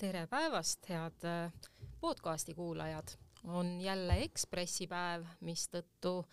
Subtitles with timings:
[0.00, 1.52] tere päevast, head äh,
[2.00, 3.12] podcasti kuulajad
[3.44, 6.24] on jälle Ekspressi päev, mistõttu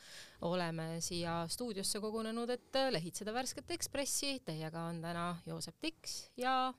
[0.48, 4.40] oleme siia stuudiosse kogunenud, et lehitseda värsket Ekspressi.
[4.46, 6.74] Teiega on täna Joosep Tiks ja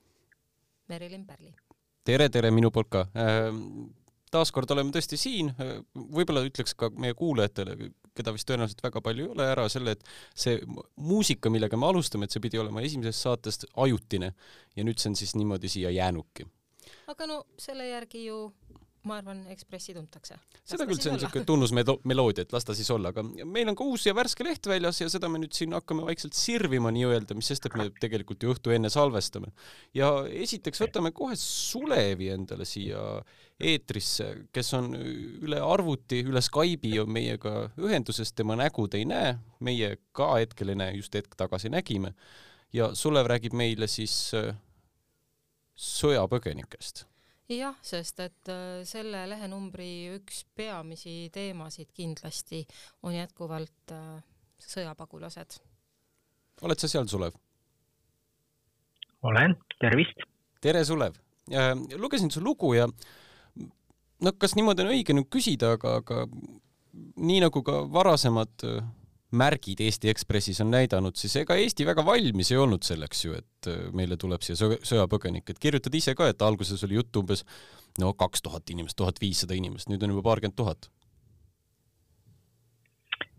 [0.89, 1.55] Merilin Pärli.
[2.05, 3.53] tere, tere minu poolt ka äh,.
[4.31, 5.53] taaskord oleme tõesti siin,
[5.95, 10.05] võib-olla ütleks ka meie kuulajatele, keda vist tõenäoliselt väga palju ei ole, ära selle, et
[10.35, 10.59] see
[10.97, 14.33] muusika, millega me alustame, et see pidi olema esimesest saatest ajutine
[14.77, 16.49] ja nüüd see on siis niimoodi siia jäänudki.
[17.09, 18.39] aga no selle järgi ju
[19.07, 20.37] ma arvan, Ekspressi tuntakse.
[20.67, 23.87] seda küll, see on niisugune tunnusmeloodia, et las ta siis olla, aga meil on ka
[23.87, 27.51] uus ja värske leht väljas ja seda me nüüd siin hakkame vaikselt sirvima nii-öelda, mis
[27.53, 29.53] sest, et me tegelikult ju õhtu enne salvestame.
[29.97, 33.03] ja esiteks võtame kohe Sulevi endale siia
[33.59, 39.37] eetrisse, kes on üle arvuti, üle Skype'i on meiega ühenduses, tema nägu te ei näe,
[39.65, 42.15] meie ka hetkel ei näe, just hetk tagasi nägime.
[42.73, 44.51] ja Sulev räägib meile siis äh,
[45.79, 47.07] sõjapõgenikest
[47.57, 52.65] jah, sest et äh, selle lehenumbri üks peamisi teemasid kindlasti
[53.03, 54.19] on jätkuvalt äh,
[54.61, 55.61] sõjapagulased.
[56.63, 57.33] oled sa seal, Sulev?
[59.23, 60.29] olen, tervist!
[60.61, 61.17] tere, Sulev!
[61.97, 62.85] lugesin su lugu ja
[64.21, 66.27] no kas niimoodi on õige nüüd küsida, aga, aga
[67.17, 68.83] nii nagu ka varasemad äh,
[69.37, 73.69] märgid Eesti Ekspressis on näidanud, siis ega Eesti väga valmis ei olnud selleks ju, et
[73.69, 77.45] äh, meile tuleb siia sõjapõgenik, et kirjutad ise ka, et alguses oli juttu umbes
[78.01, 80.89] no kaks tuhat inimest, tuhat viissada inimest, nüüd on juba paarkümmend tuhat.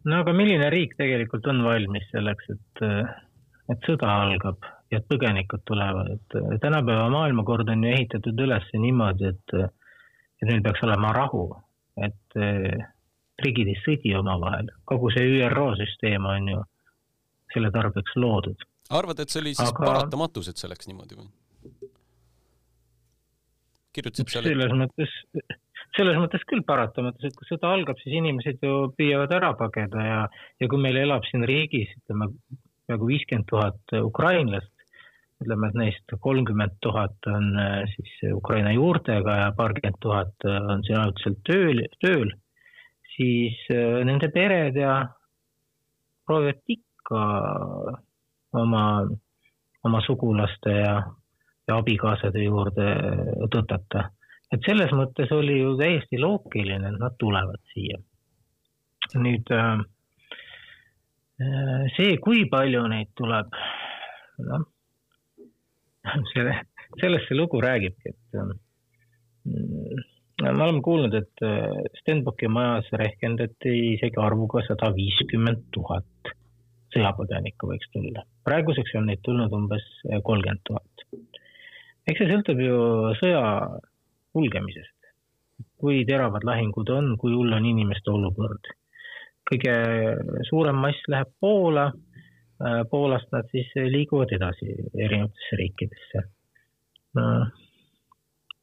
[0.06, 3.16] no aga milline riik tegelikult on valmis selleks, et, äh,
[3.74, 8.70] et sõda algab ja et põgenikud tulevad, et äh, tänapäeva maailmakord on ju ehitatud üles
[8.78, 9.58] niimoodi, et,
[10.38, 11.50] et meil peaks olema rahu,
[11.98, 12.40] et
[13.46, 16.64] riigid ei sõdi omavahel, kogu see ÜRO süsteem on ju
[17.54, 18.68] selle tarbeks loodud.
[18.90, 19.86] arvad, et see oli siis Aga...
[19.86, 21.30] paratamatus, et see läks niimoodi või?
[23.96, 25.14] kirjutasid seal selles mõttes,
[25.98, 30.20] selles mõttes küll paratamatus, et kui sõda algab, siis inimesed ju püüavad ära pageda ja,
[30.62, 32.30] ja kui meil elab siin riigis, ütleme,
[32.90, 34.72] peaaegu viiskümmend tuhat ukrainlast,
[35.42, 41.00] ütleme, et neist kolmkümmend tuhat on äh, siis Ukraina juurtega ja paarkümmend tuhat on siin
[41.02, 42.34] ajutiselt tööl, tööl
[43.20, 44.94] siis äh, nende pered ja
[46.26, 47.24] proovivad ikka
[48.62, 48.84] oma,
[49.84, 50.96] oma sugulaste ja,
[51.68, 52.88] ja abikaasade juurde
[53.52, 54.10] tõtata.
[54.54, 58.00] et selles mõttes oli ju täiesti loogiline, et nad tulevad siia.
[59.16, 59.82] nüüd äh,
[61.98, 63.60] see, kui palju neid tuleb,
[64.48, 64.66] noh,
[66.34, 66.62] selle,
[67.02, 70.08] sellest see lugu räägibki, et mm,
[70.42, 71.42] me oleme kuulnud, et
[72.00, 76.34] Stenbocki majas rehkendati isegi arvuga sada viiskümmend tuhat
[76.94, 78.24] sõjapõgenikku võiks tulla.
[78.48, 81.06] praeguseks on neid tulnud umbes äh, kolmkümmend tuhat.
[82.10, 82.80] eks see sõltub ju
[83.22, 83.44] sõja
[84.34, 84.96] kulgemisest.
[85.80, 88.72] kui teravad lahingud on, kui hull on inimeste olukord.
[89.52, 89.76] kõige
[90.50, 91.92] suurem mass läheb Poola,
[92.92, 96.24] Poolast nad siis liiguvad edasi erinevatesse riikidesse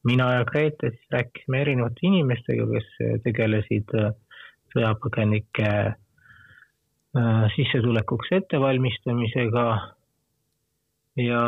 [0.07, 2.91] mina ja Grete siis rääkisime erinevate inimestega, kes
[3.25, 4.13] tegelesid äh,
[4.75, 9.67] sõjapõgenike äh, sissetulekuks ettevalmistamisega.
[11.23, 11.43] ja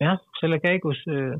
[0.00, 1.36] jah, selle käigus äh,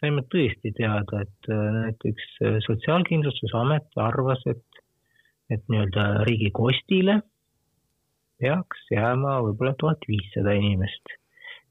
[0.00, 2.34] saime tõesti teada, et näiteks
[2.66, 4.82] Sotsiaalkindlustusamet arvas, et,
[5.50, 7.22] et nii-öelda riigi kostile
[8.36, 11.16] peaks jääma võib-olla tuhat viissada inimest.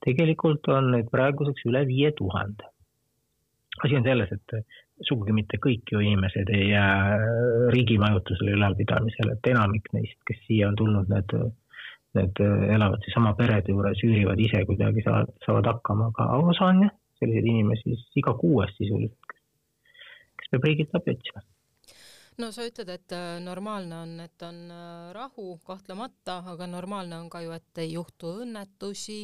[0.05, 2.74] tegelikult on neid praeguseks üle viie tuhande
[3.83, 7.17] asi on selles, et sugugi mitte kõik ju inimesed ei jää
[7.75, 11.35] riigi majutusele ülalpidamisele, et enamik neist, kes siia on tulnud, need,
[12.15, 12.43] need
[12.77, 16.95] elavad siis oma perede juures, üürivad ise kuidagi, saavad, saavad hakkama, aga osa on jah,
[17.19, 19.35] selliseid inimesi iga kuues sisuliselt,
[20.39, 21.43] kes peab riigilt abi otsima
[22.41, 27.29] no sa ütled, et äh, normaalne on, et on äh, rahu, kahtlemata, aga normaalne on
[27.31, 29.21] ka ju, et ei juhtu õnnetusi,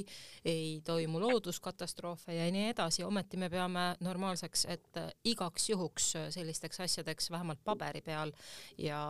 [0.48, 6.84] ei toimu looduskatastroofe ja nii edasi, ometi me peame normaalseks, et äh, igaks juhuks sellisteks
[6.88, 8.34] asjadeks vähemalt paberi peal
[8.80, 9.02] ja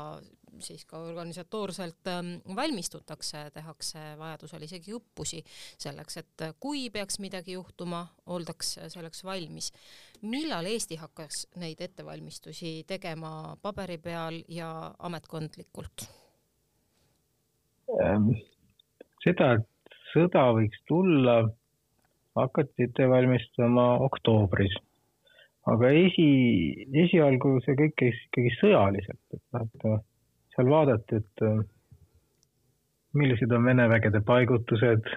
[0.59, 5.41] siis ka organisatoorselt ähm, valmistutakse, tehakse vajadusel isegi õppusi
[5.79, 9.71] selleks, et kui peaks midagi juhtuma, oldaks selleks valmis.
[10.21, 16.07] millal Eesti hakkas neid ettevalmistusi tegema paberi peal ja ametkondlikult?
[17.99, 18.29] Ähm,
[19.23, 21.41] seda, et sõda võiks tulla,
[22.39, 24.77] hakati ette valmistama oktoobris.
[25.71, 26.29] aga esi,
[27.03, 29.99] esialgu see kõik käis ikkagi sõjaliselt, et noh,
[30.55, 31.45] seal vaadati, et
[33.13, 35.09] millised on Vene vägede paigutused,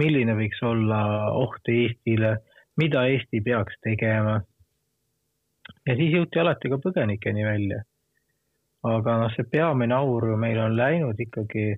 [0.00, 1.00] milline võiks olla
[1.34, 2.36] oht Eestile,
[2.80, 4.40] mida Eesti peaks tegema.
[5.86, 7.82] ja siis jõuti alati ka põgenikeni välja.
[8.86, 11.74] aga noh, see peamine aur meil on läinud ikkagi,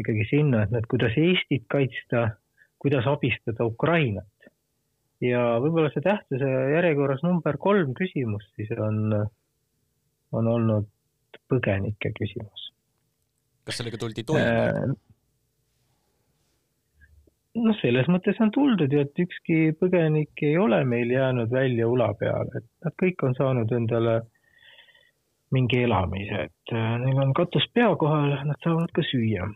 [0.00, 2.30] ikkagi sinna, et, et kuidas Eestit kaitsta,
[2.78, 4.26] kuidas abistada Ukrainat.
[5.20, 9.14] ja võib-olla see tähtsuse järjekorras number kolm küsimus siis on,
[10.32, 10.88] on olnud
[11.52, 12.72] põgenike küsimus
[13.66, 14.42] kas sellega tuldi toime?
[14.42, 14.92] Äh,
[17.62, 22.12] noh, selles mõttes on tuldud ju, et ükski põgenik ei ole meil jäänud välja ula
[22.18, 24.20] peale, et nad kõik on saanud endale
[25.52, 29.50] mingi elamise, et äh, neil on katus pea kohal, nad saavad ka süüa.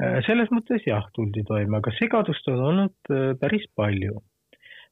[0.00, 4.14] Äh, selles mõttes jah, tuldi toime, aga segadust on olnud päris palju.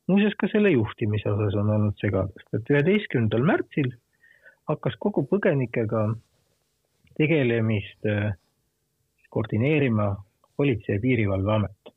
[0.08, 3.90] muuseas, ka selle juhtimise osas on olnud segadust, et üheteistkümnendal märtsil
[4.69, 6.03] hakkas kogu põgenikega
[7.19, 8.32] tegelemist äh,
[9.31, 10.17] koordineerima
[10.59, 11.94] Politsei- ja Piirivalveamet.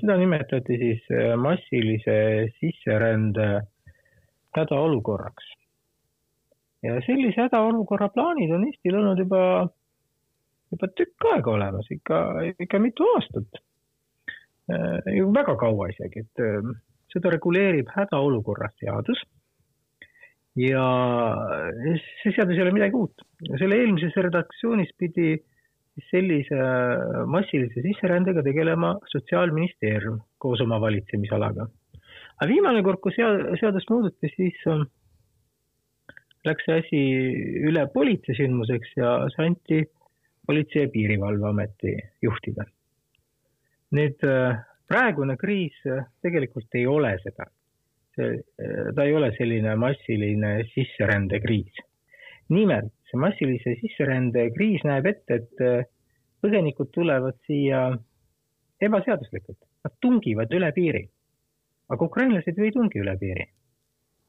[0.00, 2.16] seda nimetati siis äh, massilise
[2.60, 3.62] sisserände
[4.56, 5.52] hädaolukorraks.
[6.82, 9.68] ja sellise hädaolukorra plaanid on Eestil olnud juba,
[10.70, 12.20] juba tükk aega olemas, ikka,
[12.60, 13.62] ikka mitu aastat.
[14.70, 16.44] Äh, väga kaua isegi, et
[17.12, 19.22] seda reguleerib hädaolukorra seadus
[20.56, 20.84] ja
[22.22, 23.24] see seadus ei ole midagi uut.
[23.60, 25.34] selle eelmises redaktsioonis pidi
[26.10, 26.56] sellise
[27.32, 31.68] massilise sisserändega tegelema Sotsiaalministeerium koos oma valitsemisalaga.
[32.36, 34.86] aga viimane kord, kui seadust muudeti, siis ähm,
[36.44, 37.02] läks see asi
[37.68, 39.84] üle politseisündmuseks ja see anti
[40.46, 42.64] Politsei- ja Piirivalveameti juhtida.
[43.96, 44.56] nüüd äh,
[44.88, 47.48] praegune kriis äh, tegelikult ei ole seda
[48.16, 48.40] see,
[48.96, 51.84] ta ei ole selline massiline sisserändekriis.
[52.48, 55.86] nimelt, see massilise sisserände kriis näeb ette, et äh,
[56.44, 57.88] põgenikud tulevad siia
[58.82, 61.04] ebaseaduslikult, nad tungivad üle piiri.
[61.88, 63.44] aga ukrainlased ju ei tungi üle piiri.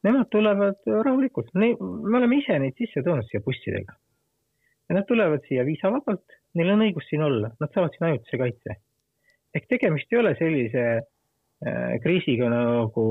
[0.05, 3.95] Nemad tulevad rahulikult, me oleme ise neid sisse toonud siia bussidega.
[4.89, 8.75] ja nad tulevad siia viisavabalt, neil on õigus siin olla, nad saavad siin ajutise kaitse.
[9.55, 13.07] ehk tegemist ei ole sellise äh, kriisiga nagu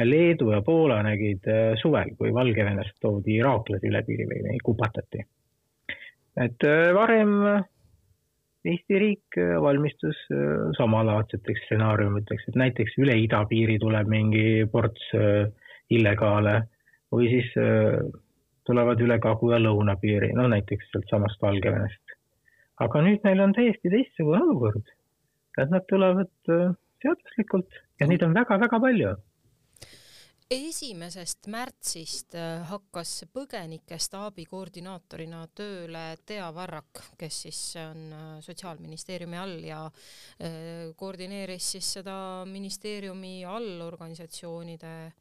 [0.00, 5.24] Leedu ja Poola nägid äh, suvel, kui Valgevenest toodi iraaklasi üle piiri või neid kupatati.
[6.40, 7.34] et äh, varem
[8.64, 10.16] Eesti riik äh, valmistus
[10.78, 15.10] samalaadseteks stsenaariumiteks, et näiteks üle idapiiri tuleb mingi ports
[15.92, 16.62] illegaale
[17.12, 17.50] või siis
[18.64, 22.16] tulevad üle kagu- ja lõunapiiri, no näiteks sealtsamast Valgevenest.
[22.80, 24.86] aga nüüd meil on täiesti teistsugune olukord,
[25.58, 26.32] et nad tulevad
[27.02, 29.12] seaduslikult ja neid on väga-väga palju
[30.52, 39.40] esimesest märtsist äh, hakkas põgenike staabi koordinaatorina tööle Tea Varrak, kes siis on äh, Sotsiaalministeeriumi
[39.40, 42.16] all ja äh, koordineeris siis seda
[42.48, 45.16] ministeeriumi allorganisatsioonide ähm,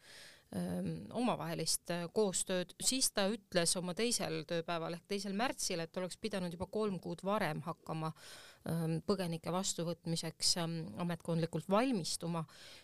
[1.16, 6.68] omavahelist koostööd, siis ta ütles oma teisel tööpäeval ehk teisel märtsil, et oleks pidanud juba
[6.68, 12.44] kolm kuud varem hakkama äh, Ähm, põgenike vastuvõtmiseks ähm, ametkondlikult valmistuma.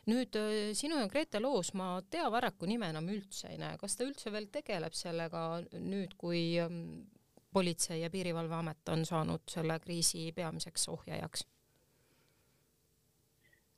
[0.10, 3.94] nüüd äh, sinu ja Grete loos ma Tea Varraku nime enam üldse ei näe, kas
[3.94, 5.44] ta üldse veel tegeleb sellega
[5.78, 7.06] nüüd, kui ähm,
[7.54, 11.46] politsei- ja Piirivalveamet on saanud selle kriisi peamiseks ohjajaks?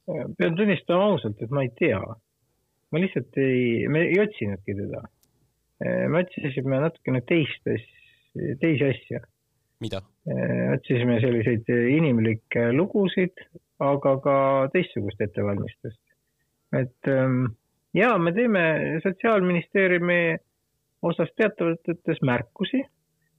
[0.07, 1.99] pean tunnistama ausalt, et ma ei tea.
[2.91, 5.03] Ma lihtsalt ei, me ei otsinudki teda.
[5.79, 7.67] me otsisime natukene teist,
[8.59, 9.19] teisi asju
[9.83, 10.01] mida?
[10.73, 13.39] Otsisime selliseid inimlikke lugusid,
[13.83, 14.35] aga ka
[14.73, 16.01] teistsugust ettevalmistust.
[16.75, 17.45] et ähm,
[17.93, 20.37] ja me teeme Sotsiaalministeeriumi
[21.01, 22.83] osas teatavates märkusi,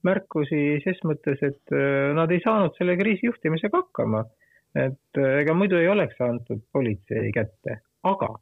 [0.03, 4.25] märkusi ses mõttes, et äh, nad ei saanud selle kriisi juhtimisega hakkama.
[4.75, 8.33] et äh, ega muidu ei oleks antud politsei kätte, aga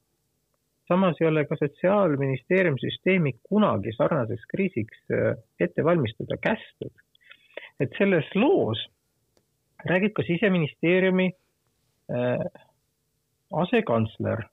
[0.89, 5.13] samas ei ole ka Sotsiaalministeeriumi süsteemi kunagi sarnaseks kriisiks
[5.61, 6.95] ette valmistada kästud
[7.79, 8.81] et selles loos
[9.87, 11.29] räägib ka siseministeeriumi
[12.11, 12.45] äh,
[13.63, 14.43] asekantsler.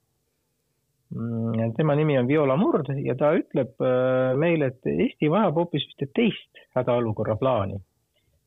[1.15, 5.87] Mm, tema nimi on Viola Murd ja ta ütleb äh, meile, et Eesti vajab hoopis
[5.91, 7.79] ühte teist hädaolukorra plaani.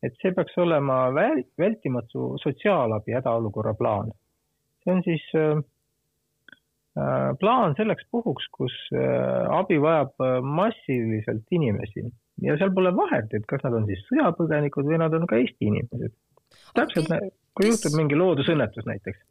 [0.00, 4.12] et see peaks olema väl, vältimatu sotsiaalabi hädaolukorra plaan.
[4.84, 5.79] see on siis äh, äh
[7.40, 12.02] plaan selleks puhuks, kus äh, abi vajab äh, massiliselt inimesi
[12.42, 15.70] ja seal pole vahet, et kas nad on siis sõjapõgenikud või nad on ka Eesti
[15.70, 16.16] inimesed.
[16.74, 17.12] täpselt,
[17.54, 17.70] kui kes...
[17.70, 19.22] juhtub mingi loodusõnnetus näiteks.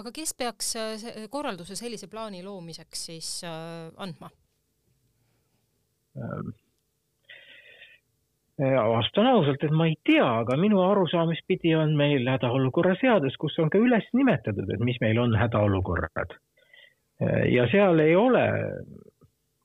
[0.00, 4.30] aga kes peaks äh, korralduse sellise plaani loomiseks siis äh, andma
[6.16, 6.54] ähm.?
[8.56, 13.58] vastan ausalt, et ma ei tea, aga minu arusaamist pidi on meil hädaolukorra seadus, kus
[13.60, 16.38] on ka üles nimetatud, et mis meil on hädaolukorrad.
[17.52, 18.44] Ja seal ei ole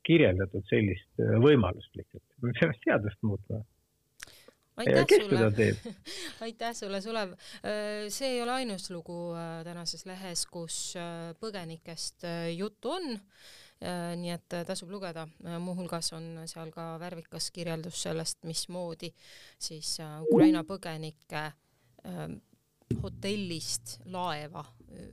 [0.08, 3.60] kirjeldatud sellist võimalust lihtsalt, me peame seadust muutma.
[4.82, 5.72] Aitäh sulle,
[6.48, 7.34] aitäh sulle, Sulev.
[8.10, 9.34] see ei ole ainus lugu
[9.68, 10.78] tänases lehes, kus
[11.44, 12.24] põgenikest
[12.56, 13.20] juttu on.
[13.82, 19.10] Äh, nii et äh, tasub lugeda, äh, muuhulgas on seal ka värvikas kirjeldus sellest, mismoodi
[19.58, 19.96] siis
[20.30, 21.48] Ukraina põgenikke
[23.02, 24.62] hotellist laeva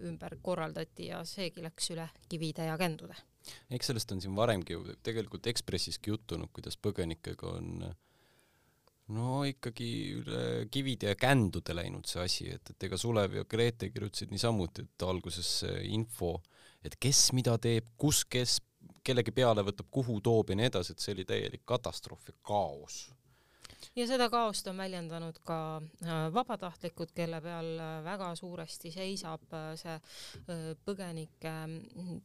[0.08, 3.16] ümber korraldati ja seegi läks üle kivide ja kändude.
[3.70, 7.88] eks sellest on siin varemgi ju tegelikult Ekspressiski juttu olnud, kuidas põgenikega on
[9.16, 13.90] no ikkagi üle kivide ja kändude läinud see asi, et, et ega Sulev ja Grete
[13.90, 16.36] kirjutasid niisamuti, et alguses see info
[16.84, 18.58] et kes mida teeb, kus kes
[19.06, 23.06] kellegi peale võtab, kuhu toob ja nii edasi, et see oli täielik katastroof ja kaos.
[23.96, 29.70] Ja seda kaost on väljendanud ka äh, vabatahtlikud, kelle peal äh, väga suuresti seisab äh,
[29.78, 29.98] see
[30.86, 32.18] põgenike mm,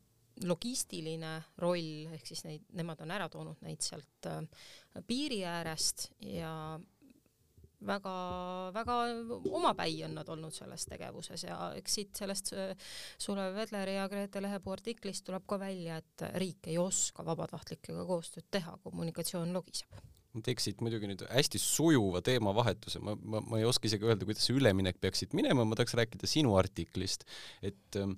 [0.50, 4.29] logistiline roll, ehk siis neid, nemad on ära toonud neid sealt
[5.05, 6.79] piiri äärest ja
[7.86, 8.95] väga-väga
[9.51, 12.53] omapäi on nad olnud selles tegevuses ja eks siit sellest
[13.22, 18.50] Sulev Vedleri ja Grete Lehepuu artiklist tuleb ka välja, et riik ei oska vabatahtlikega koostööd
[18.50, 20.01] teha, kommunikatsioon logiseb
[20.34, 24.28] ma teeks siit muidugi nüüd hästi sujuva teemavahetuse, ma, ma, ma ei oska isegi öelda,
[24.30, 27.28] kuidas see üleminek peaks siit minema, ma tahaks rääkida sinu artiklist,
[27.62, 28.16] et ähm,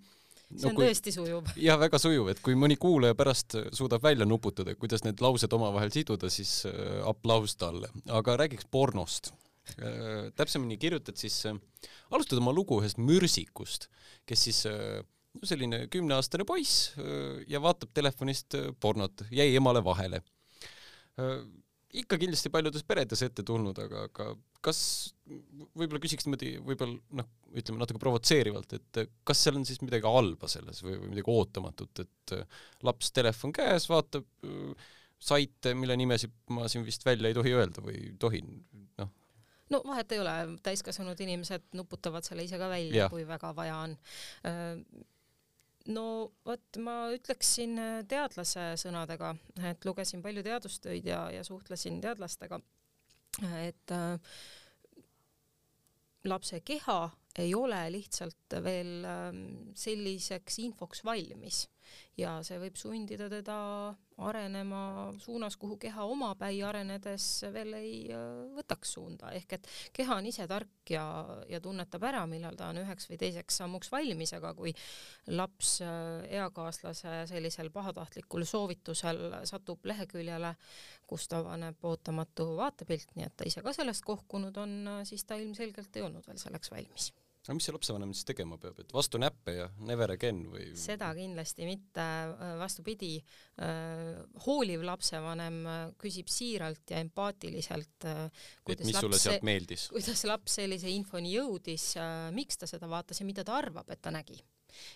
[0.49, 1.53] no, see on kui, tõesti sujuv.
[1.67, 5.91] jah, väga sujuv, et kui mõni kuulaja pärast suudab välja nuputada, kuidas need laused omavahel
[5.93, 7.91] siduda, siis äh, aplaus talle.
[8.07, 9.35] aga räägiks pornost
[9.81, 11.57] Äh, täpsemini kirjutad siis, äh,
[12.13, 13.89] alustad oma lugu ühest mürsikust,
[14.29, 15.01] kes siis äh,
[15.35, 16.93] no selline kümneaastane poiss
[17.51, 20.21] ja vaatab telefonist pornot, jäi emale vahele.
[22.01, 24.27] Ikka kindlasti paljudes peredes ette tulnud, aga, aga
[24.65, 24.79] kas,
[25.77, 30.49] võib-olla küsiks niimoodi, võib-olla noh, ütleme natuke provotseerivalt, et kas seal on siis midagi halba
[30.51, 32.35] selles või, või midagi ootamatut, et
[32.85, 34.27] laps telefon käes, vaatab
[35.25, 38.57] saite, mille nimesid ma siin vist välja ei tohi öelda või tohin,
[38.99, 39.13] noh
[39.73, 40.33] no vahet ei ole,
[40.65, 43.95] täiskasvanud inimesed nuputavad selle ise ka välja, kui väga vaja on.
[45.85, 49.35] Äh, no vot, ma ütleksin äh, teadlase sõnadega,
[49.69, 52.59] et lugesin palju teadustöid ja, ja suhtlesin teadlastega,
[53.61, 54.17] et äh,
[56.25, 61.65] lapse keha ei ole lihtsalt veel ähm, selliseks infoks valmis
[62.19, 63.57] ja see võib sundida teda
[64.25, 68.21] arenema suunas, kuhu keha omapäi arenedes veel ei äh,
[68.55, 71.03] võtaks suunda, ehk et keha on ise tark ja,
[71.51, 74.71] ja tunnetab ära, millal ta on üheks või teiseks sammuks valmis, aga kui
[75.35, 80.55] laps äh, eakaaslase sellisel pahatahtlikul soovitusel satub leheküljele,
[81.05, 85.95] kust avaneb ootamatu vaatepilt, nii et ta ise ka sellest kohkunud on, siis ta ilmselgelt
[85.95, 87.11] ei olnud veel selleks valmis
[87.45, 90.71] aga mis see lapsevanem siis tegema peab, et vastu näppe ja never again või?
[90.79, 92.07] seda kindlasti mitte,
[92.61, 93.13] vastupidi,
[94.47, 95.61] hooliv lapsevanem
[96.01, 98.09] küsib siiralt ja empaatiliselt,
[98.65, 99.87] kuidas mis sulle sealt meeldis?
[99.93, 101.93] kuidas laps sellise infoni jõudis,
[102.35, 104.41] miks ta seda vaatas ja mida ta arvab, et ta nägi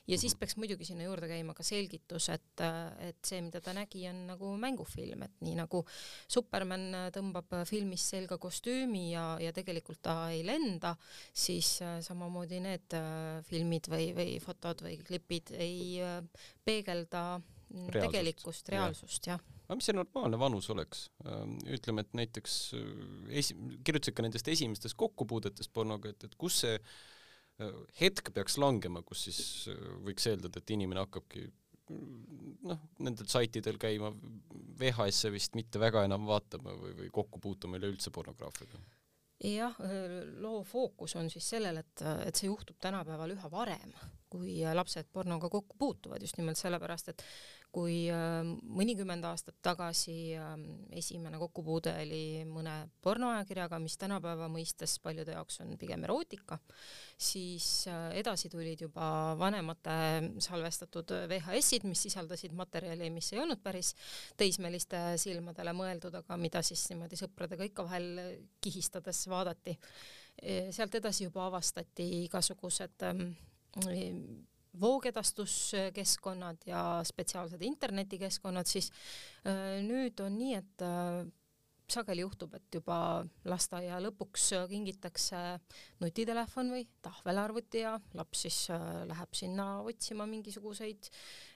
[0.08, 0.40] ja siis mhm.
[0.40, 2.64] peaks muidugi sinna juurde käima ka selgitus, et,
[3.06, 5.84] et see, mida ta nägi, on nagu mängufilm, et nii nagu
[6.28, 10.96] Superman tõmbab filmis selga kostüümi ja, ja tegelikult ta ei lenda,
[11.34, 16.20] siis äh, samamoodi need äh, filmid või, või fotod või klipid ei äh,
[16.66, 18.04] peegelda reaalsust.
[18.04, 21.04] tegelikkust, reaalsust, jah aga mis see normaalne vanus oleks?
[21.30, 22.54] Ähm, ütleme, et näiteks
[23.30, 26.80] esi-, kirjutasid ka nendest esimestest kokkupuudetest pornoga, et, et kus see
[28.00, 31.48] hetk peaks langema, kus siis äh, võiks eeldada, et inimene hakkabki
[32.70, 34.12] noh, nendel saitidel käima,
[34.80, 38.82] VHS-e vist mitte väga enam vaatama või, või kokku puutuma üleüldse pornograafiaga?
[39.40, 39.78] jah,
[40.44, 43.94] loo fookus on siis sellel, et, et see juhtub tänapäeval üha varem,
[44.28, 47.24] kui lapsed pornoga kokku puutuvad, just nimelt sellepärast, et
[47.74, 50.64] kui äh, mõnikümmend aastat tagasi ähm,
[50.96, 52.74] esimene kokkupuude oli mõne
[53.06, 56.58] pornoajakirjaga, mis tänapäeva mõistes paljude jaoks on pigem erootika,
[57.14, 60.00] siis äh, edasi tulid juba vanemate
[60.42, 63.94] salvestatud VHS-id, mis sisaldasid materjali, mis ei olnud päris
[64.40, 68.10] teismeliste silmadele mõeldud, aga mida siis niimoodi sõpradega ikka vahel
[68.62, 69.78] kihistades vaadati.
[70.72, 73.34] sealt edasi juba avastati igasugused ähm,
[74.82, 78.92] voogedastuskeskkonnad ja spetsiaalsed internetikeskkonnad, siis
[79.48, 81.26] äh, nüüd on nii, et äh,
[81.90, 85.40] sageli juhtub, et juba lasteaia lõpuks kingitakse
[86.04, 91.10] nutitelefon või tahvelarvuti ja laps siis äh, läheb sinna otsima mingisuguseid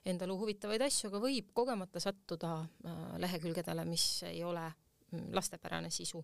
[0.10, 2.56] endale huvitavaid asju, aga võib kogemata sattuda
[3.22, 4.66] lehekülgedele, mis ei ole
[5.36, 6.24] lastepärane sisu.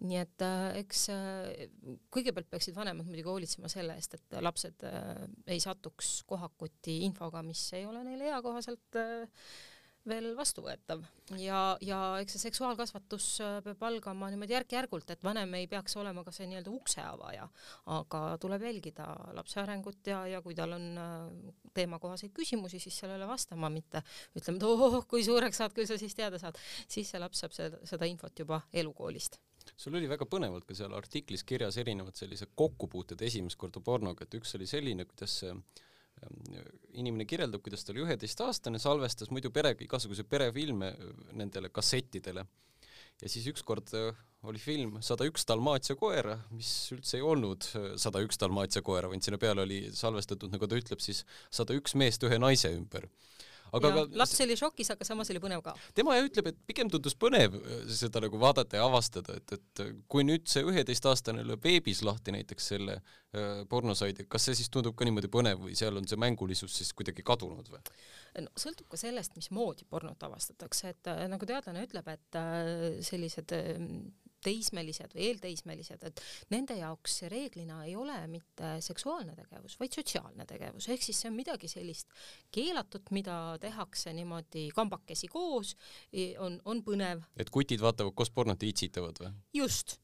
[0.00, 1.64] nii et äh, eks äh,
[2.12, 7.66] kõigepealt peaksid vanemad muidugi hoolitsema selle eest, et lapsed äh, ei satuks kohakuti infoga, mis
[7.76, 9.00] ei ole neile eakohaselt
[10.08, 11.02] veel vastuvõetav.
[11.38, 16.24] Ja, ja eks see seksuaalkasvatus äh, peab algama niimoodi järk-järgult, et vanem ei peaks olema
[16.26, 17.46] ka see nii-öelda ukseavaja,
[17.96, 23.28] aga tuleb jälgida lapse arengut ja, ja kui tal on äh, teemakohaseid küsimusi, siis sellele
[23.28, 24.02] vastama, mitte
[24.38, 27.54] ütlema, et oh, kui suureks saad, küll sa siis teada saad, siis see laps saab
[27.56, 29.38] seda, seda infot juba elukoolist.
[29.76, 34.34] Sul oli väga põnevalt ka seal artiklis kirjas erinevad sellised kokkupuuted esimest korda pornoga, et
[34.40, 35.54] üks oli selline, kuidas see
[37.00, 40.90] inimene kirjeldab, kuidas ta oli üheteistaastane, salvestas muidu pere, igasuguseid perefilme
[41.38, 42.44] nendele kassettidele.
[43.20, 43.92] ja siis ükskord
[44.48, 47.66] oli film Sada üks Dalmaatia koera, mis üldse ei olnud
[48.00, 51.94] Sada üks Dalmaatia koera, vaid sinna peale oli salvestatud, nagu ta ütleb siis, sada üks
[51.94, 53.08] meest ühe naise ümber
[53.76, 55.74] aga ja, ka laps oli šokis, aga samas oli põnev ka.
[55.96, 59.84] tema ja ütleb, et pigem tundus põnev äh, seda nagu vaadata ja avastada, et, et
[59.84, 64.72] äh, kui nüüd see üheteistaastane lööb veebis lahti näiteks selle äh, pornosaidi, kas see siis
[64.72, 67.82] tundub ka niimoodi põnev või seal on see mängulisus siis kuidagi kadunud või?
[68.38, 73.54] no sõltub ka sellest, mismoodi pornot avastatakse, et äh, nagu teadlane ütleb, et äh, sellised
[73.56, 73.80] äh,
[74.44, 76.22] teismelised või eelteismelised, et
[76.54, 81.30] nende jaoks see reeglina ei ole mitte seksuaalne tegevus, vaid sotsiaalne tegevus, ehk siis see
[81.30, 82.08] on midagi sellist
[82.54, 85.74] keelatut, mida tehakse niimoodi kambakesi koos,
[86.38, 87.24] on, on põnev.
[87.36, 89.34] et kutid vaatavad koos pornot ja itsitavad või?
[89.62, 89.98] just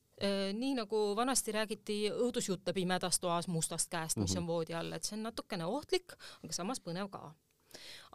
[0.57, 4.41] nii nagu vanasti räägiti õudusjutte pimedas toas mustast käest, mis mm -hmm.
[4.41, 6.13] on voodi all, et see on natukene ohtlik,
[6.43, 7.35] aga samas põnev ka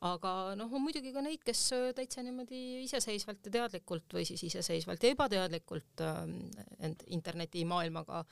[0.08, 4.44] aga noh, on muidugi ka neid, kes äh, täitsa niimoodi iseseisvalt ja teadlikult või siis
[4.50, 6.40] iseseisvalt ja ebateadlikult ähm,
[6.82, 8.24] end internetimaailmaga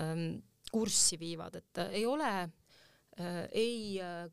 [0.00, 0.26] ähm,
[0.72, 3.78] kurssi viivad, et äh, ei ole äh, ei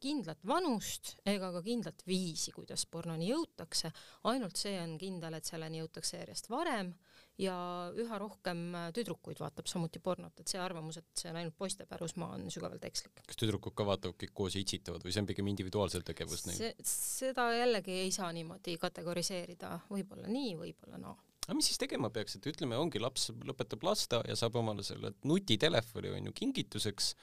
[0.04, 3.94] kindlat vanust ega ka kindlat viisi, kuidas pornoni jõutakse,
[4.32, 6.92] ainult see on kindel, et selleni jõutakse järjest varem
[7.40, 7.56] ja
[7.98, 11.88] üha rohkem äh, tüdrukuid vaatab samuti pornot, et see arvamus, et see on ainult poiste
[11.90, 13.24] pärusmaa, on sügavalt ekslik.
[13.28, 16.72] kas tüdrukud ka vaatavad kõik koos ja itsitavad või see on pigem individuaalselt tegevus neil?
[16.86, 22.12] seda jällegi ei saa niimoodi kategoriseerida, võib-olla nii, võib-olla naa no aga mis siis tegema
[22.14, 27.16] peaks, et ütleme, ongi laps lõpetab lasteaia, saab omale selle nutitelefoni on ju kingituseks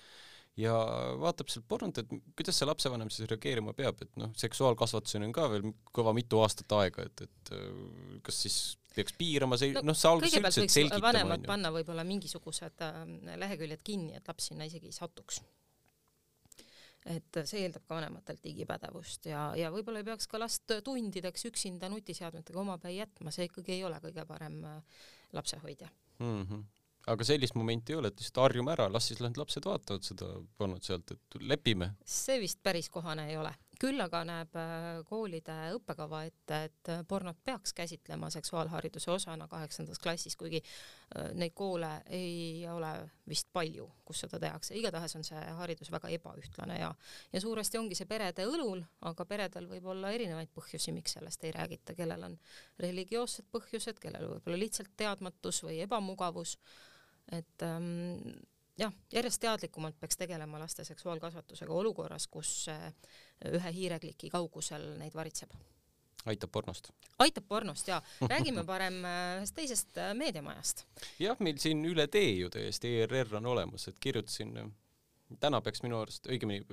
[0.59, 0.75] ja
[1.21, 5.47] vaatab sealt pornot, et kuidas see lapsevanem siis reageerima peab, et noh, seksuaalkasvatuseni on ka
[5.53, 8.59] veel kõva mitu aastat aega, et, et äh, kas siis
[8.94, 11.12] peaks piirama see, noh, sa alguses et selgitama.
[11.12, 12.99] vanemad panna võib-olla mingisugused äh,
[13.38, 15.40] leheküljed kinni, et laps sinna isegi ei satuks.
[17.09, 21.88] et see eeldab ka vanematelt digipädevust ja, ja võib-olla ei peaks ka last tundideks üksinda
[21.92, 25.07] nutiseadmetega omapäi jätma, see ikkagi ei ole kõige parem äh,
[25.38, 26.42] lapsehoidja mm.
[26.42, 26.66] -hmm
[27.12, 30.85] aga sellist momenti ei ole, et lihtsalt harjume ära, las siis lapsed vaatavad seda pornot
[30.85, 31.92] sealt, et lepime.
[32.05, 33.55] see vist päris kohane ei ole.
[33.79, 40.01] küll aga näeb äh, koolide õppekava ette, et äh, pornot peaks käsitlema seksuaalhariduse osana kaheksandas
[40.03, 42.90] klassis, kuigi äh, neid koole ei ole
[43.31, 46.90] vist palju, kus seda tehakse, igatahes on see haridus väga ebaühtlane ja
[47.33, 51.55] ja suuresti ongi see perede õlul, aga peredel võib olla erinevaid põhjusi, miks sellest ei
[51.55, 52.38] räägita, kellel on
[52.83, 56.59] religioossed põhjused, kellel võib-olla lihtsalt teadmatus või ebamugavus
[57.32, 58.38] et ähm,
[58.78, 62.92] jah, järjest teadlikumalt peaks tegelema laste seksuaalkasvatusega olukorras, kus äh,
[63.52, 65.52] ühe hiirekliki kaugusel neid varitseb.
[66.26, 66.90] aitab pornost?
[67.18, 68.00] aitab pornost jaa,
[68.34, 70.86] räägime parem äh, ühest teisest äh, meediamajast.
[71.18, 74.56] jah, meil siin üle tee ju täiesti ERR on olemas, et kirjutasin,
[75.40, 76.64] täna peaks minu arust, õigemini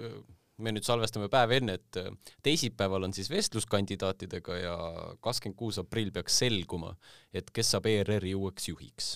[0.63, 1.97] me nüüd salvestame päev enne, et
[2.43, 4.75] teisipäeval on siis vestluskandidaatidega ja
[5.19, 6.93] kakskümmend kuus aprill peaks selguma,
[7.33, 9.15] et kes saab ERR-i uueks juhiks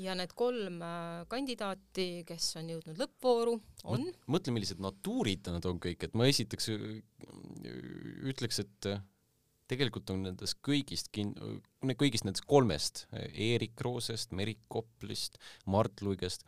[0.00, 3.54] ja need kolm äh, kandidaati, kes on jõudnud lõppvooru,
[3.92, 7.00] on mõtle, millised natuurid nad on kõik, et ma esiteks äh,
[8.30, 9.02] ütleks, et äh,
[9.70, 11.36] tegelikult on nendest kõigist kin-,
[12.00, 15.38] kõigist nendest kolmest, Eerik Roosest, Merit Koplist,
[15.70, 16.46] Mart Luigest,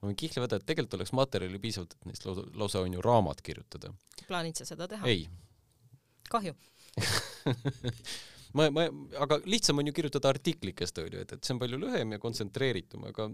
[0.00, 3.04] ma võin kihla võtta, et tegelikult oleks materjali piisavalt, et neist lausa, lausa on ju
[3.04, 3.94] raamat kirjutada.
[4.26, 5.06] plaanid sa seda teha?
[5.10, 5.28] ei.
[6.32, 6.56] kahju
[8.58, 8.88] ma, ma,
[9.24, 13.06] aga lihtsam on ju kirjutada artiklikest, onju, et, et see on palju lühem ja kontsentreeritum,
[13.10, 13.28] aga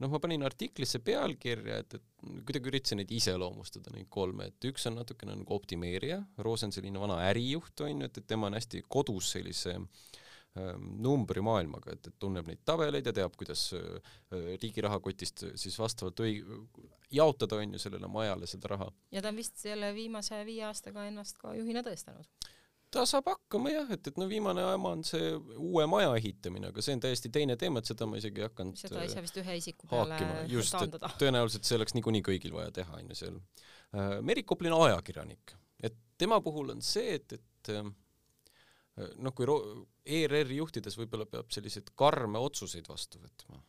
[0.00, 4.88] noh, ma panin artiklisse pealkirja, et, et kuidagi üritasin neid iseloomustada, neid kolme, et üks
[4.90, 8.84] on natukene nagu optimeerija, Roos on selline vana ärijuht, onju, et, et tema on hästi
[8.88, 14.14] kodus sellise ähm, numbrimaailmaga, et, et tunneb neid tabeleid ja teab, kuidas äh,
[14.60, 16.40] riigi rahakotist siis vastavalt õi-,
[17.12, 18.88] jaotada, on ju, sellele majale seda raha.
[19.12, 22.50] ja ta on vist selle viimase viie aastaga ennast ka juhina tõestanud
[22.90, 26.84] ta saab hakkama jah, et, et no viimane jama on see uue maja ehitamine, aga
[26.84, 29.40] see on täiesti teine teema, et seda ma isegi ei hakanud seda ei saa vist
[29.42, 30.18] ühe isiku peale
[30.50, 31.12] just, taandada.
[31.22, 33.40] tõenäoliselt see oleks niikuinii kõigil vaja teha, on ju seal.
[33.94, 35.54] Äh, Merik Koplin on ajakirjanik,
[35.86, 37.86] et tema puhul on see, et, et äh,
[39.22, 39.48] noh, kui
[40.20, 43.62] ERR-i juhtides võib-olla peab selliseid karme otsuseid vastu võtma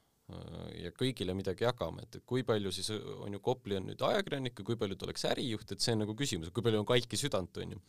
[0.79, 4.59] ja kõigile midagi jagama, et, et kui palju siis on ju Kopli on nüüd ajakirjanik
[4.61, 7.19] ja kui palju ta oleks ärijuht, et see on nagu küsimus, kui palju on kaiki
[7.19, 7.81] südant, on ju.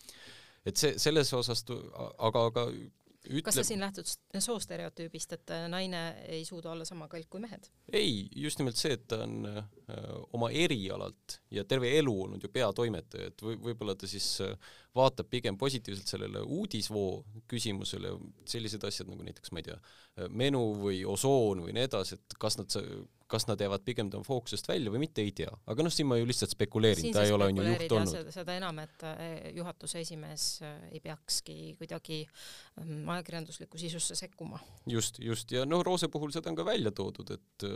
[0.66, 2.66] Et see, selles osas, aga, aga
[3.22, 3.44] ütleb...
[3.46, 4.08] kas sa siin lähtud
[4.42, 7.68] soostereotüübist, et äh, naine ei suuda olla sama kalk kui mehed?
[7.94, 12.42] ei, just nimelt see, et ta on öö, äh, oma erialalt ja terve elu olnud
[12.42, 14.56] ju peatoimetaja, et või võib-olla ta siis äh,
[14.98, 18.14] vaatab pigem positiivselt sellele uudisvoo küsimusele,
[18.48, 19.78] sellised asjad nagu näiteks, ma ei tea,
[20.28, 22.74] menu või osoon või nii edasi, et kas nad
[23.32, 25.50] kas nad jäävad pigem tema fookusest välja või mitte, ei tea.
[25.66, 28.32] aga noh, siin ma ju lihtsalt spekuleerin, ta ei ole on ju juht olnud.
[28.34, 29.06] seda enam, et
[29.56, 30.46] juhatuse esimees
[30.90, 32.22] ei peakski kuidagi
[32.82, 34.60] mm, ajakirjanduslikku sisusse sekkuma.
[34.86, 37.68] just, just ja noh, Roose puhul seda on ka välja toodud, et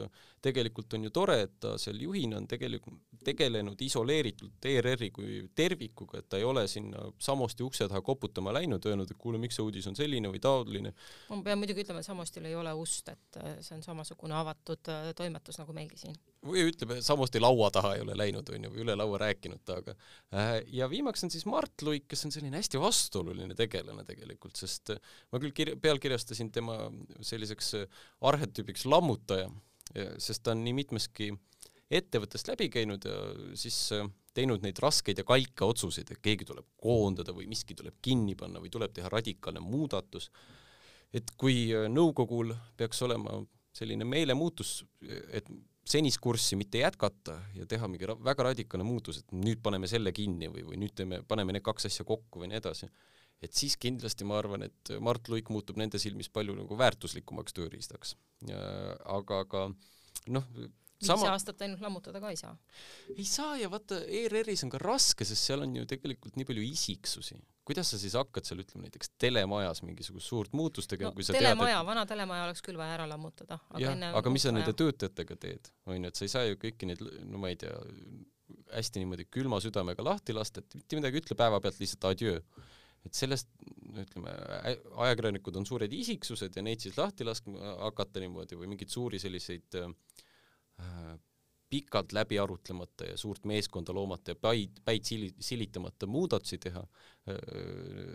[0.45, 6.21] tegelikult on ju tore, et ta seal juhina on tegelikult tegelenud isoleeritult ERR-i kui tervikuga,
[6.21, 9.65] et ta ei ole sinna Samosti ukse taha koputama läinud, öelnud, et kuule, miks see
[9.65, 10.93] uudis on selline või taoline.
[11.31, 15.11] ma pean muidugi ütlema, et Samostil ei ole ust, et see on samasugune avatud äh,
[15.47, 16.17] toimetus nagu meilgi siin.
[16.47, 19.95] või ütleme, Samosti laua taha ei ole läinud, onju, või üle laua rääkinud temaga.
[20.35, 24.95] Äh, ja viimaks on siis Mart Luik, kes on selline hästi vastuoluline tegelane tegelikult, sest
[25.33, 26.79] ma küll kir-, pealkirjastasin tema
[27.21, 27.75] selliseks
[28.21, 29.51] arhetüübiks lammutaja,
[30.19, 31.31] sest ta on nii mitmeski
[31.91, 33.19] ettevõttest läbi käinud ja
[33.59, 33.79] siis
[34.37, 38.61] teinud neid raskeid ja kalke otsuseid, et keegi tuleb koondada või miski tuleb kinni panna
[38.61, 40.31] või tuleb teha radikaalne muudatus.
[41.15, 43.39] et kui äh, nõukogul peaks olema
[43.77, 44.79] selline meelemuutus,
[45.37, 45.49] et
[45.87, 50.13] senist kurssi mitte jätkata ja teha mingi ra väga radikaalne muutus, et nüüd paneme selle
[50.17, 52.89] kinni või, või nüüd teeme, paneme need kaks asja kokku või nii edasi,
[53.45, 58.17] et siis kindlasti ma arvan, et Mart Luik muutub nende silmis palju nagu väärtuslikumaks tööriistaks.
[58.49, 59.67] aga, aga
[60.33, 61.29] noh, viis Sama...
[61.35, 62.57] aastat ainult lammutada ka ei saa.
[63.15, 66.65] ei saa ja vaata, ERR-is on ka raske, sest seal on ju tegelikult nii palju
[66.67, 67.39] isiksusi.
[67.67, 71.35] Kuidas sa siis hakkad seal, ütleme näiteks telemajas mingisugust suurt muutust tegema no,, kui sa
[71.37, 71.91] telemaja tead, et...
[71.91, 73.59] vana telemaja oleks küll vaja ära lammutada.
[73.83, 76.91] jah, aga mis sa nende töötajatega teed, on ju, et sa ei saa ju kõiki
[76.91, 77.75] neid, no ma ei tea,
[78.77, 82.41] hästi niimoodi külma südamega lahti lasta, et mitte midagi ütle päevapealt lihtsalt adjöö
[83.07, 83.51] et sellest
[84.03, 84.33] ütleme,
[85.07, 89.79] ajakirjanikud on suured isiksused ja neid siis lahti laskma hakata niimoodi või mingeid suuri selliseid
[90.79, 91.19] Äh,
[91.71, 96.83] pikalt läbi arutlemata ja suurt meeskonda loomata ja päid, päid sili-, silitamata muudatusi teha,
[97.31, 97.37] äh,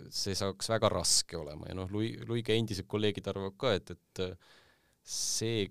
[0.10, 1.68] see saaks väga raske olema.
[1.70, 4.58] Ja noh, Lui-, Luige endised kolleegid arvavad ka, et, et äh,
[5.04, 5.68] see,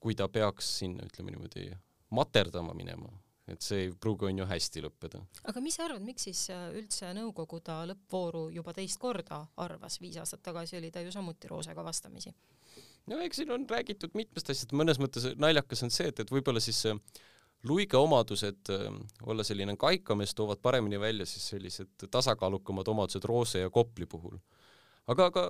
[0.00, 1.68] kui ta peaks sinna, ütleme niimoodi,
[2.16, 3.10] materdama minema,
[3.48, 5.20] et see ei pruugi on ju hästi lõppeda.
[5.50, 10.16] aga mis sa arvad, miks siis üldse nõukogu ta lõppvooru juba teist korda arvas, viis
[10.20, 12.32] aastat tagasi oli ta ju samuti Roosega vastamisi
[13.08, 16.62] no eks siin on räägitud mitmest asjast, mõnes mõttes naljakas on see, et, et võib-olla
[16.62, 16.84] siis
[17.66, 18.70] luige omadused,
[19.26, 24.38] olla selline kaikamees, toovad paremini välja siis sellised tasakaalukamad omadused Roose ja Kopli puhul.
[25.06, 25.44] aga, aga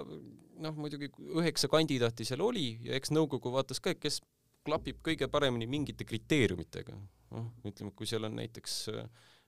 [0.63, 4.21] noh, muidugi üheksa kandidaati seal oli ja eks nõukogu vaatas ka, et kes
[4.65, 6.97] klapib kõige paremini mingite kriteeriumitega.
[7.35, 8.81] noh, ütleme, kui seal on näiteks,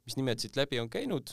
[0.04, 1.32] mis nimed siit läbi on käinud,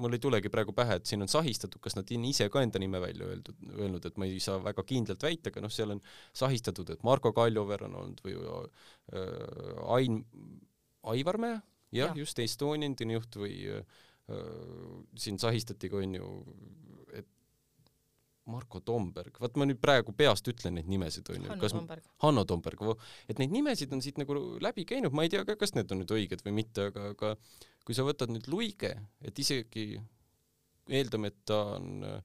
[0.00, 2.80] mul ei tulegi praegu pähe, et siin on sahistatud, kas nad on ise ka enda
[2.82, 6.00] nime välja öeldud, öelnud, et ma ei saa väga kindlalt väita, aga noh, seal on
[6.36, 10.24] sahistatud, et Marko Kaljover on olnud või äh, Ain,
[11.14, 11.60] Aivarmäe,
[11.94, 14.02] jah ja., just Estonian juht või äh,
[15.20, 16.30] siin sahistati ka onju,
[17.14, 17.28] et
[18.50, 22.08] Marko Tomberg, vaat ma nüüd praegu peast ütlen neid nimesid onju, kas Tomberg.
[22.24, 22.82] Hanno Tomberg,
[23.30, 26.02] et neid nimesid on siit nagu läbi käinud, ma ei tea ka, kas need on
[26.02, 27.36] nüüd õiged või mitte, aga, aga
[27.84, 28.94] kui sa võtad nüüd Luige,
[29.24, 29.98] et isegi
[30.88, 32.22] eeldame, et ta on äh,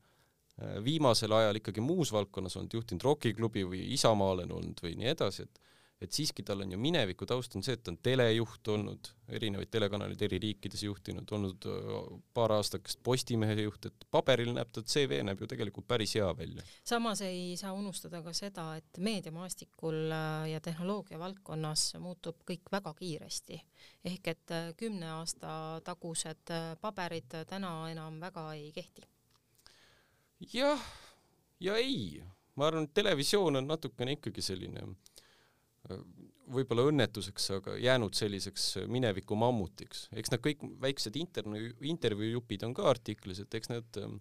[0.84, 5.62] viimasel ajal ikkagi muus valdkonnas olnud, juhtinud rokiklubi või Isamaale olnud või nii edasi, et
[6.02, 9.70] et siiski tal on ju mineviku taust on see, et ta on telejuht olnud, erinevaid
[9.72, 11.98] telekanaleid eri riikides juhtinud, olnud äh,
[12.34, 16.64] paar aastakest Postimehe juht, et paberil näeb ta CV näeb ju tegelikult päris hea välja.
[16.88, 22.94] samas ei saa unustada ka seda, et meediamaastikul äh, ja tehnoloogia valdkonnas muutub kõik väga
[23.02, 23.62] kiiresti.
[24.06, 29.04] ehk et äh, kümne aasta tagused paberid täna enam väga ei kehti.
[30.54, 30.88] jah,
[31.60, 32.24] ja ei,
[32.56, 34.88] ma arvan, et televisioon on natukene ikkagi selline
[36.50, 40.08] võib-olla õnnetuseks, aga jäänud selliseks mineviku mammutiks.
[40.18, 44.20] eks nad kõik väiksed intervjuu, intervjuujupid on ka artiklis, et eks nad ähm,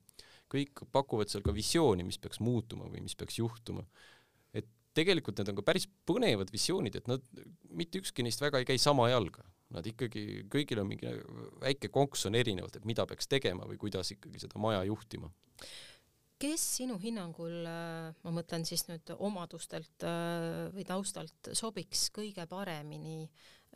[0.53, 3.85] kõik pakuvad seal ka visiooni, mis peaks muutuma või mis peaks juhtuma.
[4.53, 7.25] et tegelikult need on ka päris põnevad visioonid, et nad,
[7.71, 9.45] mitte ükski neist väga ei käi sama jalga.
[9.69, 11.11] Nad ikkagi, kõigil on mingi
[11.61, 15.29] väike konks on erinevalt, et mida peaks tegema või kuidas ikkagi seda maja juhtima
[16.43, 23.27] kes sinu hinnangul, äh, ma mõtlen siis nüüd omadustelt äh, või taustalt, sobiks kõige paremini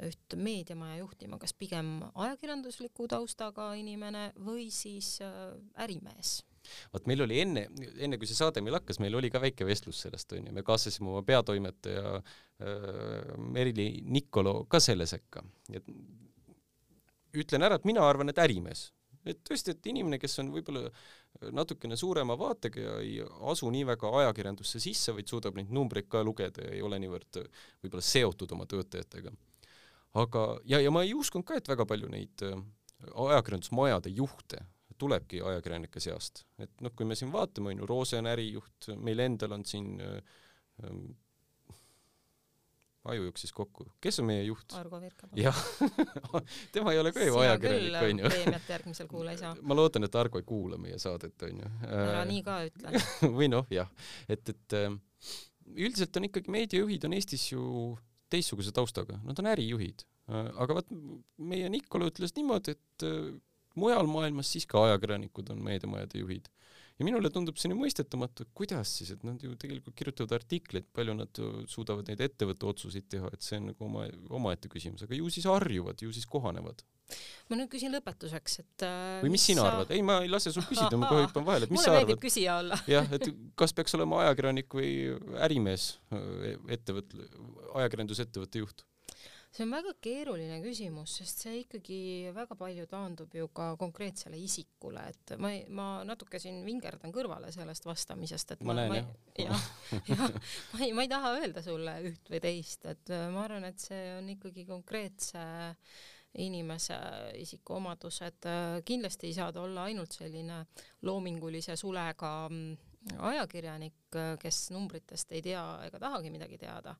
[0.07, 5.53] üht meediamaja juhtima, kas pigem ajakirjandusliku taustaga inimene või siis äh,
[5.85, 6.40] ärimees?
[6.92, 7.64] vot meil oli enne,
[7.98, 11.11] enne kui see saade meil hakkas, meil oli ka väike vestlus sellest, onju, me kaasasime
[11.11, 12.20] oma peatoimetaja
[13.42, 15.42] Merili Nikolo ka selle sekka.
[15.75, 15.90] et
[17.35, 18.92] ütlen ära, et mina arvan, et ärimees
[19.29, 20.91] et tõesti, et inimene, kes on võib-olla
[21.55, 23.15] natukene suurema vaatega ja ei
[23.53, 27.41] asu nii väga ajakirjandusse sisse, vaid suudab neid numbreid ka lugeda ja ei ole niivõrd
[27.85, 29.33] võib-olla seotud oma töötajatega.
[30.21, 32.61] aga, ja, ja ma ei uskunud ka, et väga palju neid äh,
[33.29, 34.65] ajakirjandusmajade juhte
[34.99, 39.25] tulebki ajakirjanike seast, et noh, kui me siin vaatame, on ju, Roose on ärijuht, meil
[39.25, 40.21] endal on siin äh,
[43.05, 43.87] aju jooksis kokku.
[44.01, 44.75] kes on meie juht?
[44.79, 45.29] Argo Virka.
[45.37, 45.59] jah
[46.75, 48.31] tema ei ole ka ju ajakirjanik, onju.
[48.31, 49.55] preemiat järgmisel kuul ei saa.
[49.62, 51.73] ma loodan, et Argo ei kuula meie saadet, onju.
[51.88, 53.03] ära nii ka ütle
[53.38, 53.91] või noh, jah,
[54.29, 55.01] et, et ähm,
[55.75, 57.67] üldiselt on ikkagi meediajuhid on Eestis ju
[58.33, 60.07] teistsuguse taustaga, nad on ärijuhid.
[60.31, 60.93] Äh, aga vaat
[61.43, 63.33] meie Nikola ütles niimoodi, et äh,
[63.79, 66.49] mujal maailmas siis ka ajakirjanikud on meediamajade juhid
[67.03, 70.87] ja minule tundub see nii mõistetamatu, et kuidas siis, et nad ju tegelikult kirjutavad artikleid,
[70.95, 74.07] palju nad suudavad neid ettevõtte otsuseid teha, et see on nagu oma,
[74.38, 76.85] omaette küsimus, aga ju siis harjuvad, ju siis kohanevad.
[77.51, 79.73] ma nüüd küsin lõpetuseks, et äh, või mis sina sa...
[79.73, 79.91] arvad?
[79.93, 82.23] ei, ma ei lase sul küsida, ma kohe hüppan vahele, et mis sa arvad?
[82.23, 83.27] küsija olla jah, et
[83.59, 84.95] kas peaks olema ajakirjanik või
[85.43, 87.29] ärimees, äh, ettevõtte,
[87.83, 88.87] ajakirjandusettevõtte juht?
[89.53, 91.99] See on väga keeruline küsimus, sest see ikkagi
[92.33, 97.85] väga palju taandub ju ka konkreetsele isikule, et ma ma natuke siin vingerdan kõrvale sellest
[97.88, 99.67] vastamisest, et ma, ma näen jah.
[100.09, 100.25] jah, jah,
[100.73, 103.85] ma ei, ma ei taha öelda sulle üht või teist, et äh, ma arvan, et
[103.85, 105.45] see on ikkagi konkreetse
[106.41, 106.97] inimese
[107.43, 110.62] isikuomadused, äh, kindlasti ei saa ta olla ainult selline
[111.05, 116.97] loomingulise sulega mm, ajakirjanik, äh, kes numbritest ei tea ega tahagi midagi teada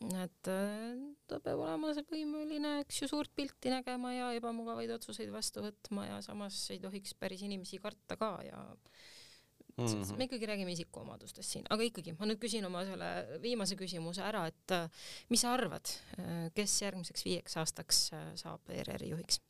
[0.00, 0.96] et äh,
[1.28, 6.20] ta peab olema võimeline, eks ju, suurt pilti nägema ja ebamugavaid otsuseid vastu võtma ja
[6.24, 8.62] samas ei tohiks päris inimesi karta ka ja
[9.76, 10.16] mm -hmm.
[10.16, 14.46] me ikkagi räägime isikuomadustest siin, aga ikkagi ma nüüd küsin oma selle viimase küsimuse ära,
[14.46, 14.88] et äh,
[15.28, 19.40] mis sa arvad, äh, kes järgmiseks viieks aastaks saab ERR-i juhiks?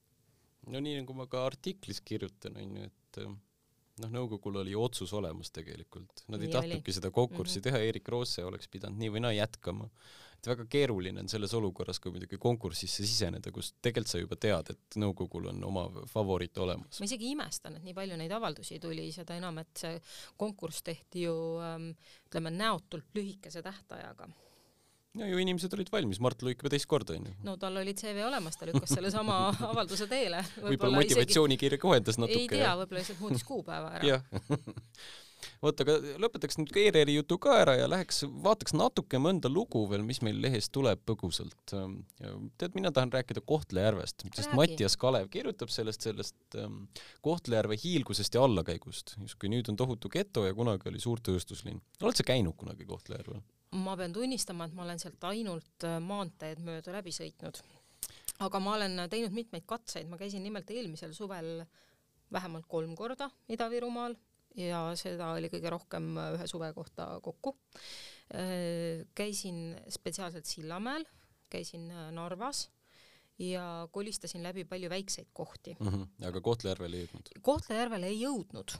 [0.66, 3.22] no nii nagu ma ka artiklis kirjutan, on ju, et
[4.00, 6.96] noh, nõukogul oli otsus olemas tegelikult, nad ei nii tahtnudki oli.
[6.98, 7.72] seda konkurssi mm -hmm.
[7.72, 9.88] teha, Erik Roosse oleks pidanud nii või naa jätkama
[10.40, 14.72] et väga keeruline on selles olukorras, kui muidugi konkursisse siseneda, kus tegelikult sa juba tead,
[14.72, 17.00] et nõukogul on oma favoriit olemas.
[17.00, 19.98] ma isegi imestan, et nii palju neid avaldusi tuli, seda enam, et see
[20.40, 21.90] konkurss tehti ju ähm,
[22.30, 24.30] ütleme näotult lühikese tähtajaga
[25.18, 27.32] ja ju inimesed olid valmis, Mart Luik juba teist korda onju.
[27.44, 29.40] no tal oli CV olemas, ta lükkas sellesama
[29.72, 30.42] avalduse teele.
[30.62, 31.82] võib-olla motivatsioonikirja isegi...
[31.82, 32.44] kohendas natuke.
[32.46, 34.20] ei tea, võib-olla lihtsalt muutis kuupäeva ära.
[35.62, 40.04] vot, aga lõpetaks nüüd ERR-i jutu ka ära ja läheks, vaataks natuke mõnda lugu veel,
[40.06, 41.74] mis meil lehes tuleb põgusalt.
[41.76, 42.00] Ähm,
[42.60, 44.58] tead, mina tahan rääkida Kohtla-Järvest, sest Räägi.
[44.60, 46.84] Mattias Kalev kirjutab sellest, sellest ähm,
[47.26, 51.82] Kohtla-Järve hiilgusest ja allakäigust, justkui nüüd on tohutu geto ja kunagi oli suur tööstuslinn.
[52.02, 53.42] oled sa käinud kunagi Kohtla-Järvel?
[53.80, 57.60] ma pean tunnistama, et ma olen sealt ainult äh, maanteed mööda läbi sõitnud.
[58.40, 61.60] aga ma olen teinud mitmeid katseid, ma käisin nimelt eelmisel suvel
[62.32, 64.16] vähemalt kolm korda Ida-Virumaal
[64.56, 67.56] ja seda oli kõige rohkem ühe suve kohta kokku.
[68.34, 71.04] Äh, käisin spetsiaalselt Sillamäel,
[71.50, 72.68] käisin äh, Narvas
[73.40, 75.88] ja kolistasin läbi palju väikseid kohti mm.
[75.88, 76.26] -hmm.
[76.28, 77.30] aga Kohtla-Järvele ei jõudnud?
[77.42, 78.76] Kohtla-Järvele ei jõudnud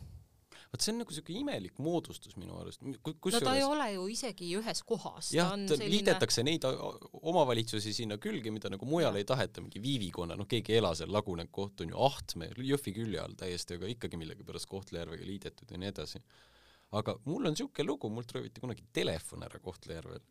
[0.71, 2.85] vot see on nagu siuke imelik moodustus minu arust.
[2.87, 5.33] no ta ei ole ju isegi ühes kohas.
[5.35, 5.91] jah, selline...
[5.97, 9.25] liidetakse neid omavalitsusi sinna külge, mida nagu mujal ja.
[9.25, 12.95] ei taheta, mingi Viivikonna, noh, keegi ei ela seal, lagunenud koht on ju Ahtme, Jõhvi
[12.95, 16.23] külje all täiesti, aga ikkagi millegipärast Kohtla-Järvega liidetud ja nii edasi
[16.99, 20.23] aga mul on siuke lugu, mult rööviti kunagi telefon ära Kohtla-Järvel.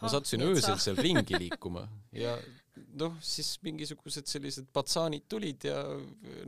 [0.00, 2.34] ma sattusin öösel seal ringi liikuma ja
[2.98, 5.78] noh, siis mingisugused sellised patsaanid tulid ja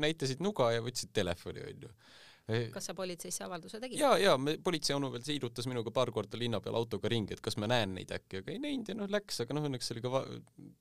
[0.02, 1.92] näitasid nuga ja võtsid telefoni onju
[2.74, 4.00] kas sa politseisse avalduse tegid?
[4.00, 7.44] ja, ja me politsei onu veel siirutas minuga paar korda linna peal autoga ringi, et
[7.44, 10.04] kas ma näen neid äkki, aga ei näinud ja noh, läks, aga noh, õnneks oli
[10.06, 10.24] ka,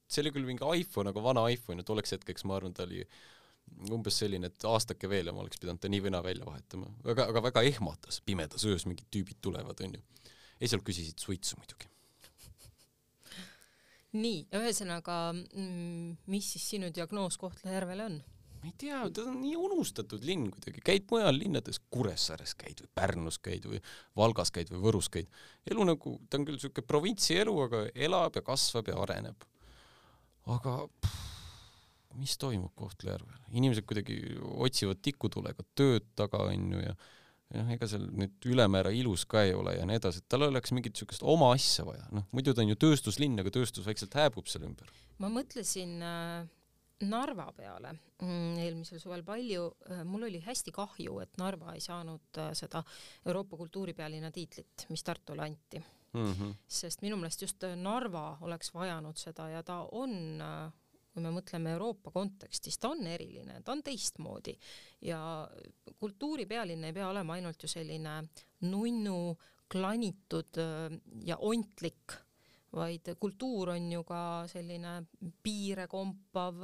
[0.10, 3.03] see oli küll mingi iPhone, aga vana iPhone ja tolleks hetkeks ma arvan, ta oli
[3.93, 6.89] umbes selline, et aastake veel ja ma oleks pidanud ta nii või naa välja vahetama.
[7.05, 10.01] väga, aga väga ehmatas, pimedas öös mingid tüübid tulevad, onju.
[10.60, 11.89] esialgu küsisid suitsu muidugi
[14.17, 18.19] nii, ühesõnaga, mm, mis siis sinu diagnoos Kohtla-Järvele on?
[18.59, 22.91] Ma ei tea, ta on nii unustatud linn kuidagi, käid mujal linnades, Kuressaares käid või
[22.99, 23.79] Pärnus käid või
[24.19, 25.29] Valgas käid või Võrus käid,
[25.71, 29.47] elu nagu, ta on küll siuke provintsielu, aga elab ja kasvab ja areneb.
[30.49, 31.29] aga pff,
[32.19, 34.19] mis toimub Kohtla-Järvel, inimesed kuidagi
[34.65, 36.95] otsivad tikutulega tööd taga onju ja
[37.53, 40.73] jah, ega seal nüüd ülemäära ilus ka ei ole ja nii edasi, et tal oleks
[40.75, 44.49] mingit niisugust oma asja vaja, noh muidu ta on ju tööstuslinn, aga tööstus vaikselt hääbub
[44.51, 44.91] seal ümber.
[45.21, 46.47] ma mõtlesin äh,
[47.07, 52.41] Narva peale mm, eelmisel suvel palju, äh, mul oli hästi kahju, et Narva ei saanud
[52.41, 52.83] äh, seda
[53.25, 56.33] Euroopa kultuuripealinna tiitlit, mis Tartule anti mm.
[56.33, 56.53] -hmm.
[56.67, 60.41] sest minu meelest just Narva oleks vajanud seda ja ta on
[61.13, 64.55] kui me mõtleme Euroopa kontekstis, ta on eriline, ta on teistmoodi
[65.01, 65.19] ja
[65.99, 68.21] kultuuripealinn ei pea olema ainult ju selline
[68.62, 69.38] nunnu,
[69.69, 72.15] klanitud äh, ja ontlik,
[72.75, 74.99] vaid kultuur on ju ka selline
[75.43, 76.62] piire kompav,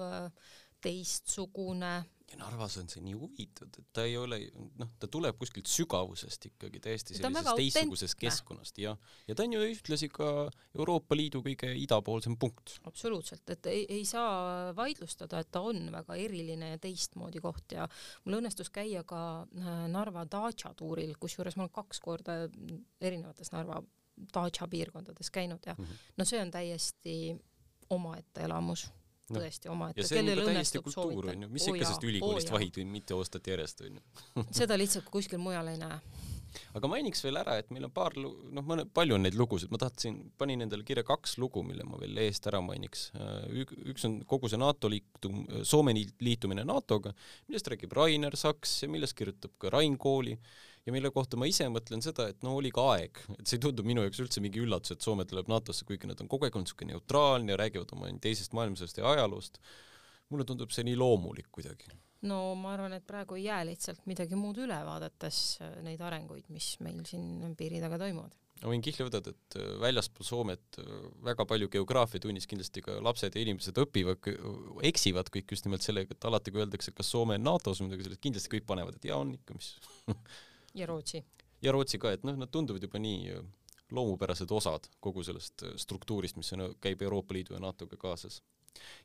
[0.86, 1.96] teistsugune.
[2.26, 4.40] Ja Narvas on see nii huvitav, et ta ei ole,
[4.82, 8.96] noh, ta tuleb kuskilt sügavusest ikkagi täiesti sellisest teistsugusest keskkonnast ja,
[9.30, 10.30] ja ta on ju ühtlasi ka
[10.74, 12.80] Euroopa Liidu kõige idapoolsem punkt.
[12.90, 17.78] absoluutselt, et ei, ei saa vaidlustada, et ta on väga eriline ja teistmoodi koht.
[17.78, 17.86] Ja
[18.26, 22.40] mul õnnestus käia ka äh, Narva Dacia tuuril, kusjuures ma olen kaks korda
[23.06, 23.84] erinevates Narva
[24.34, 26.12] Dacia piirkondades käinud ja mm -hmm.
[26.18, 27.16] no see on täiesti
[27.90, 28.88] omaette elamus
[29.30, 29.40] no.
[29.40, 30.02] tõesti omaette.
[30.02, 33.18] ja see on juba täiesti kultuur onju, mis ikka sellest ülikoolist oh, vahid või mitu
[33.18, 34.02] aastat järjest onju
[34.62, 36.00] seda lihtsalt kuskil mujal ei näe
[36.78, 39.80] aga mainiks veel ära, et meil on paar, noh, mõne, palju on neid lugusid, ma
[39.82, 43.10] tahtsin, panin endale kirja kaks lugu, mille ma veel eest ära mainiks.
[43.92, 47.12] üks on kogu see NATO liitum-, Soome liitumine NATO-ga,
[47.50, 50.38] millest räägib Rainer Saks ja millest kirjutab ka Rain Kooli
[50.86, 53.66] ja mille kohta ma ise mõtlen seda, et no oli ka aeg, et see ei
[53.66, 56.56] tundu minu jaoks üldse mingi üllatus, et Soome tuleb NATO-sse, kuigi nad on kogu aeg
[56.56, 59.62] olnud niisugune neutraalne ja räägivad oma teisest maailmasõjast ja ajaloost.
[60.30, 61.92] mulle tundub see nii loomulik kuidagi.
[62.26, 66.50] no ma arvan, et praegu ei jää lihtsalt midagi muud üle, vaadates äh, neid arenguid,
[66.50, 70.96] mis meil siin piiri taga toimuvad ma võin kihla võtta, et äh, väljaspool Soomet äh,
[71.26, 74.30] väga palju geograafiatunnis kindlasti ka lapsed ja inimesed õpivad,
[74.90, 78.08] eksivad kõik just nimelt sellega, et alati kui öeldakse, kas Soome on NATO-s või midagi
[78.08, 79.74] sellist, kindlasti kõik panevad, et jaa, on ikka, mis
[80.76, 81.24] ja Rootsi.
[81.62, 83.46] ja Rootsi ka, et noh, nad tunduvad juba nii äh,
[83.96, 88.42] loomupärased osad kogu sellest äh, struktuurist, mis on, käib Euroopa Liidu ja NATO-ga kaasas.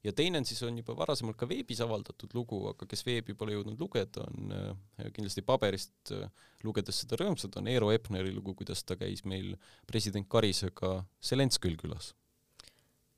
[0.05, 3.55] ja teine on siis, on juba varasemalt ka veebis avaldatud lugu, aga kes veebi pole
[3.55, 6.15] jõudnud lugeda, on äh, kindlasti paberist
[6.65, 9.55] lugedes seda rõõmsad, on Eero Epneri lugu, kuidas ta käis meil
[9.87, 12.15] president Karisega Zelenskõil külas.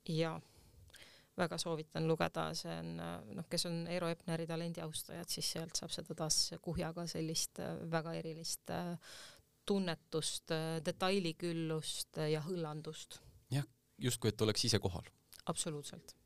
[0.07, 0.41] jaa
[1.39, 2.97] väga soovitan lugeda, see on
[3.37, 7.77] noh, kes on Eero Epneri talendi austajad, siis sealt saab seda taas kuhjaga sellist äh,
[7.93, 8.97] väga erilist äh,
[9.69, 13.21] tunnetust, äh, detailiküllust ja hõllandust.
[13.53, 13.69] jah,
[13.99, 15.09] justkui et oleks ise kohal.
[15.47, 16.17] absoluutselt.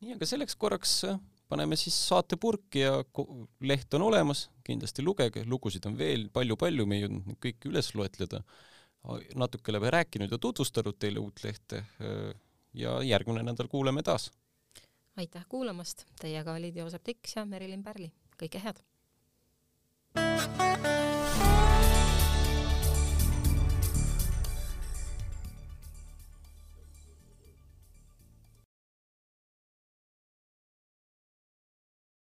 [0.00, 1.02] nii, aga selleks korraks
[1.48, 2.96] paneme siis saate purki ja
[3.60, 7.94] leht on olemas, kindlasti lugege, lugusid on veel palju-palju, me ei jõudnud neid kõiki üles
[7.96, 8.42] loetleda.
[9.36, 11.84] natuke oleme rääkinud ja tutvustanud teile uut lehte
[12.74, 14.30] ja järgmine nädal kuuleme taas.
[15.16, 18.82] aitäh kuulamast, teiega olid Joosep Tiks ja Merilin Pärli, kõike head.
[20.14, 21.07] thank you